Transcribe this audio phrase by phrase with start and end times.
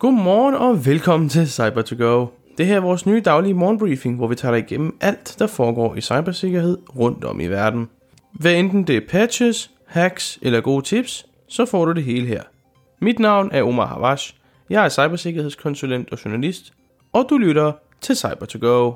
[0.00, 2.26] Godmorgen og velkommen til cyber to go
[2.58, 5.94] Det her er vores nye daglige morgenbriefing, hvor vi tager dig igennem alt, der foregår
[5.96, 7.88] i cybersikkerhed rundt om i verden.
[8.32, 12.42] Hvad enten det er patches, hacks eller gode tips, så får du det hele her.
[13.00, 14.34] Mit navn er Omar Havash.
[14.70, 16.72] Jeg er cybersikkerhedskonsulent og journalist,
[17.12, 18.92] og du lytter til Cyber to go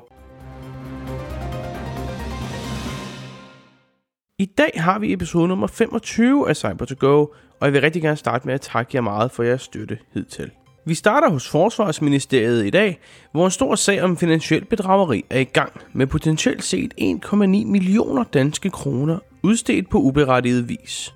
[4.39, 7.25] I dag har vi episode nummer 25 af Cyber to go
[7.59, 10.51] og jeg vil rigtig gerne starte med at takke jer meget for jeres støtte hidtil.
[10.87, 12.99] Vi starter hos Forsvarsministeriet i dag,
[13.31, 18.23] hvor en stor sag om finansielt bedrageri er i gang med potentielt set 1,9 millioner
[18.23, 21.13] danske kroner udstedt på uberettiget vis.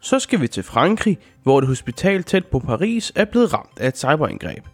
[0.00, 3.88] Så skal vi til Frankrig, hvor et hospital tæt på Paris er blevet ramt af
[3.88, 4.64] et cyberangreb.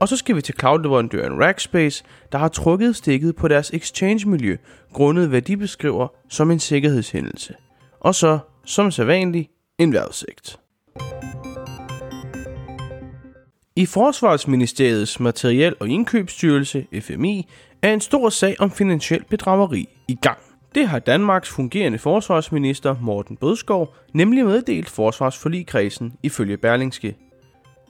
[0.00, 4.56] Og så skal vi til cloud-leverandøren Rackspace, der har trukket stikket på deres exchange-miljø,
[4.92, 7.54] grundet hvad de beskriver som en sikkerhedshændelse.
[8.00, 10.61] Og så, som sædvanligt, en vejrudsigt.
[13.76, 17.48] I Forsvarsministeriets Materiel- og Indkøbsstyrelse, FMI,
[17.82, 20.38] er en stor sag om finansiel bedrageri i gang.
[20.74, 27.16] Det har Danmarks fungerende forsvarsminister Morten Bødskov nemlig meddelt forsvarsforligkredsen ifølge Berlingske.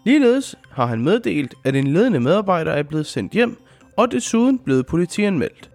[0.04, 3.56] Ligeledes har han meddelt, at en ledende medarbejder er blevet sendt hjem
[3.96, 5.70] og desuden blevet politianmeldt.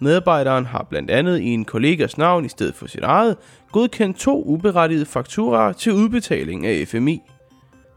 [0.00, 3.36] Medarbejderen har blandt andet i en kollegas navn i stedet for sit eget
[3.72, 7.22] godkendt to uberettigede fakturaer til udbetaling af FMI.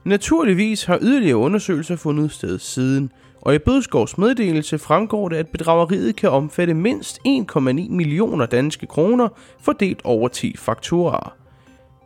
[0.09, 6.15] Naturligvis har yderligere undersøgelser fundet sted siden, og i Bødskovs meddelelse fremgår det, at bedrageriet
[6.15, 9.29] kan omfatte mindst 1,9 millioner danske kroner
[9.61, 11.35] fordelt over 10 fakturaer.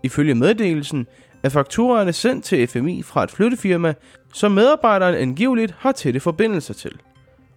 [0.03, 1.07] Ifølge meddelelsen
[1.43, 3.93] er fakturaerne sendt til FMI fra et flyttefirma,
[4.33, 6.91] som medarbejderen angiveligt har tætte forbindelser til.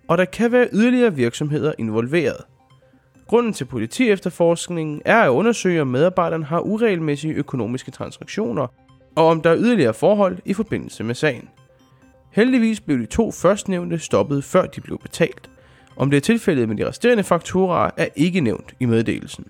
[0.09, 2.41] Og der kan være yderligere virksomheder involveret.
[3.27, 8.67] Grunden til politiefterforskningen er at undersøge, om medarbejderen har uregelmæssige økonomiske transaktioner,
[9.17, 11.49] og om der er yderligere forhold i forbindelse med sagen.
[12.33, 15.51] Heldigvis blev de to førstnævnte stoppet, før de blev betalt.
[15.97, 19.45] Om det er tilfældet med de resterende fakturaer, er ikke nævnt i meddelelsen.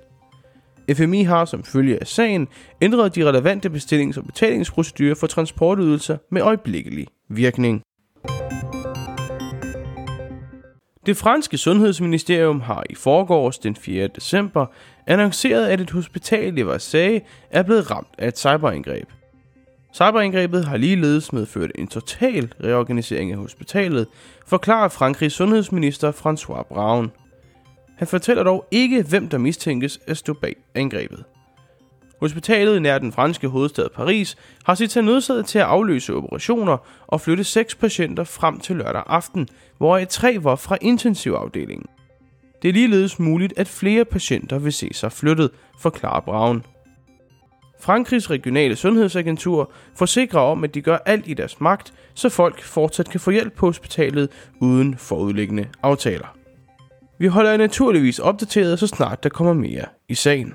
[0.94, 2.48] FMI har som følge af sagen
[2.82, 7.82] ændret de relevante bestillings- og betalingsprocedurer for transportydelser med øjeblikkelig virkning.
[11.06, 14.08] Det franske sundhedsministerium har i forgårs den 4.
[14.08, 14.66] december
[15.06, 19.08] annonceret, at et hospital i Versailles er blevet ramt af et cyberangreb.
[19.96, 24.06] Cyberangrebet har ligeledes medført en total reorganisering af hospitalet,
[24.46, 27.10] forklarer Frankrigs sundhedsminister François Braun.
[27.96, 31.24] Han fortæller dog ikke, hvem der mistænkes at stå bag angrebet.
[32.20, 37.20] Hospitalet nær den franske hovedstad Paris har sit sig nødsaget til at afløse operationer og
[37.20, 39.48] flytte seks patienter frem til lørdag aften,
[39.78, 41.86] hvor tre var fra intensivafdelingen.
[42.62, 46.62] Det er ligeledes muligt, at flere patienter vil se sig flyttet, forklarer Braun.
[47.86, 53.10] Frankrigs regionale sundhedsagentur forsikrer om, at de gør alt i deres magt, så folk fortsat
[53.10, 54.30] kan få hjælp på hospitalet
[54.60, 56.36] uden forudliggende aftaler.
[57.18, 60.54] Vi holder jer naturligvis opdateret, så snart der kommer mere i sagen.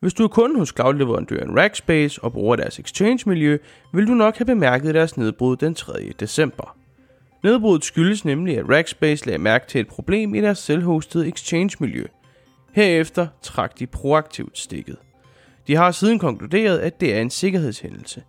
[0.00, 3.58] Hvis du er kunde hos cloud-leverandøren Rackspace og bruger deres exchange-miljø,
[3.92, 6.12] vil du nok have bemærket deres nedbrud den 3.
[6.20, 6.76] december.
[7.42, 12.04] Nedbruddet skyldes nemlig, at Rackspace lagde mærke til et problem i deres selvhostede exchange-miljø.
[12.72, 14.96] Herefter trak de proaktivt stikket.
[15.66, 18.22] De har siden konkluderet, at det er en sikkerhedshændelse.